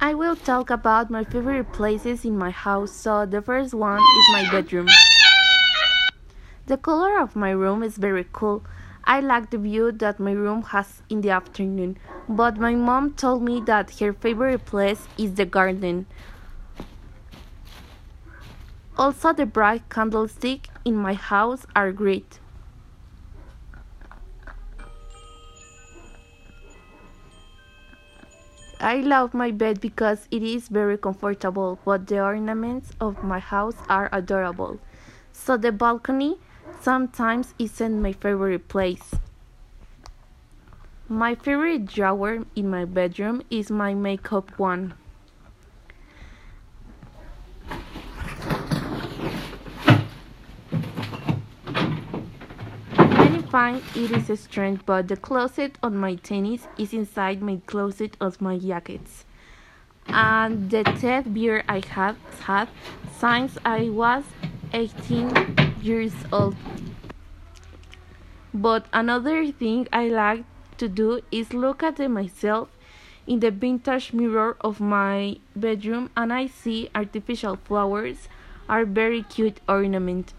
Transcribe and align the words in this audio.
I 0.00 0.14
will 0.14 0.36
talk 0.36 0.70
about 0.70 1.10
my 1.10 1.24
favorite 1.24 1.72
places 1.72 2.24
in 2.24 2.38
my 2.38 2.50
house. 2.50 2.92
So, 2.92 3.26
the 3.26 3.42
first 3.42 3.74
one 3.74 3.98
is 3.98 4.32
my 4.32 4.48
bedroom. 4.48 4.86
The 6.66 6.76
color 6.76 7.18
of 7.18 7.34
my 7.34 7.50
room 7.50 7.82
is 7.82 7.96
very 7.96 8.24
cool. 8.32 8.62
I 9.02 9.18
like 9.18 9.50
the 9.50 9.58
view 9.58 9.90
that 9.90 10.20
my 10.20 10.30
room 10.30 10.62
has 10.62 11.02
in 11.10 11.22
the 11.22 11.30
afternoon, 11.30 11.98
but 12.28 12.58
my 12.58 12.76
mom 12.76 13.14
told 13.14 13.42
me 13.42 13.60
that 13.62 13.98
her 13.98 14.12
favorite 14.12 14.64
place 14.66 15.08
is 15.18 15.34
the 15.34 15.46
garden. 15.46 16.06
Also, 18.96 19.32
the 19.32 19.46
bright 19.46 19.88
candlestick 19.88 20.68
in 20.84 20.94
my 20.94 21.14
house 21.14 21.66
are 21.74 21.90
great. 21.90 22.38
I 28.80 28.98
love 29.00 29.34
my 29.34 29.50
bed 29.50 29.80
because 29.80 30.28
it 30.30 30.42
is 30.42 30.68
very 30.68 30.96
comfortable, 30.96 31.80
but 31.84 32.06
the 32.06 32.20
ornaments 32.20 32.92
of 33.00 33.24
my 33.24 33.40
house 33.40 33.74
are 33.88 34.08
adorable. 34.12 34.78
So 35.32 35.56
the 35.56 35.72
balcony 35.72 36.38
sometimes 36.80 37.54
isn't 37.58 38.00
my 38.00 38.12
favorite 38.12 38.68
place. 38.68 39.14
My 41.08 41.34
favorite 41.34 41.86
drawer 41.86 42.44
in 42.54 42.70
my 42.70 42.84
bedroom 42.84 43.42
is 43.50 43.70
my 43.70 43.94
makeup 43.94 44.56
one. 44.58 44.94
Find 53.50 53.82
it 53.94 54.10
is 54.10 54.40
strange, 54.40 54.80
but 54.84 55.08
the 55.08 55.16
closet 55.16 55.78
on 55.82 55.96
my 55.96 56.16
tennis 56.16 56.68
is 56.76 56.92
inside 56.92 57.40
my 57.42 57.60
closet 57.66 58.16
of 58.20 58.40
my 58.40 58.58
jackets. 58.58 59.24
And 60.06 60.70
the 60.70 60.84
third 60.84 61.34
beer 61.34 61.64
I 61.68 61.82
have 61.90 62.16
had 62.40 62.68
since 63.18 63.58
I 63.64 63.90
was 63.90 64.24
18 64.72 65.56
years 65.82 66.12
old. 66.32 66.56
But 68.52 68.86
another 68.92 69.50
thing 69.52 69.88
I 69.92 70.08
like 70.08 70.44
to 70.78 70.88
do 70.88 71.20
is 71.30 71.52
look 71.52 71.82
at 71.82 71.98
myself 72.10 72.68
in 73.26 73.40
the 73.40 73.50
vintage 73.50 74.12
mirror 74.12 74.56
of 74.60 74.80
my 74.80 75.38
bedroom 75.54 76.10
and 76.16 76.32
I 76.32 76.46
see 76.46 76.88
artificial 76.94 77.56
flowers 77.56 78.28
are 78.68 78.84
very 78.84 79.22
cute 79.22 79.60
ornament. 79.68 80.32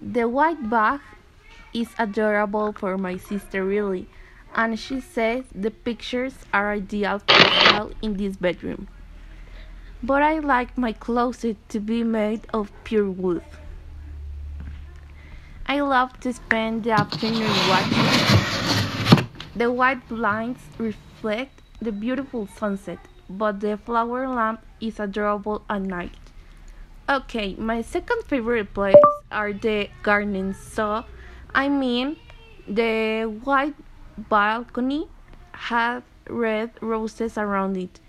The 0.00 0.28
white 0.28 0.68
bag 0.68 1.00
is 1.72 1.88
adorable 1.98 2.72
for 2.72 2.98
my 2.98 3.16
sister, 3.16 3.64
really, 3.64 4.08
and 4.54 4.78
she 4.78 5.00
says 5.00 5.44
the 5.54 5.70
pictures 5.70 6.34
are 6.52 6.72
ideal 6.72 7.18
for 7.18 7.40
style 7.40 7.90
in 8.02 8.16
this 8.16 8.36
bedroom. 8.36 8.88
But 10.02 10.22
I 10.22 10.38
like 10.38 10.76
my 10.76 10.92
closet 10.92 11.56
to 11.70 11.80
be 11.80 12.04
made 12.04 12.46
of 12.52 12.70
pure 12.84 13.10
wood. 13.10 13.42
I 15.66 15.80
love 15.80 16.20
to 16.20 16.32
spend 16.32 16.84
the 16.84 16.92
afternoon 16.92 17.50
watching. 17.68 19.26
The 19.56 19.72
white 19.72 20.06
blinds 20.08 20.60
reflect 20.78 21.62
the 21.80 21.92
beautiful 21.92 22.46
sunset, 22.46 22.98
but 23.28 23.60
the 23.60 23.76
flower 23.78 24.28
lamp 24.28 24.60
is 24.80 25.00
adorable 25.00 25.62
at 25.68 25.82
night. 25.82 26.14
Okay, 27.08 27.54
my 27.54 27.82
second 27.82 28.24
favorite 28.24 28.74
place 28.74 28.96
are 29.30 29.52
the 29.52 29.88
gardens. 30.02 30.58
So, 30.58 31.04
I 31.54 31.68
mean, 31.68 32.16
the 32.66 33.30
white 33.44 33.76
balcony 34.18 35.06
has 35.52 36.02
red 36.28 36.72
roses 36.80 37.38
around 37.38 37.76
it. 37.76 38.00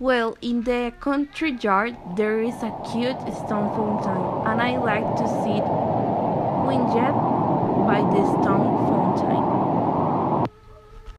Well, 0.00 0.38
in 0.40 0.62
the 0.62 0.94
country 1.00 1.52
yard 1.60 1.98
there 2.16 2.40
is 2.40 2.62
a 2.62 2.72
cute 2.90 3.20
stone 3.44 3.68
fountain, 3.76 4.48
and 4.48 4.62
I 4.62 4.78
like 4.78 5.04
to 5.20 5.28
sit 5.44 5.64
winged 6.64 6.96
by 6.96 8.00
the 8.08 8.24
stone 8.40 8.72
fountain. 8.88 9.71